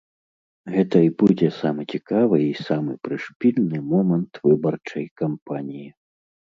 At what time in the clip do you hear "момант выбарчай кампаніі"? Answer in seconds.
3.93-5.89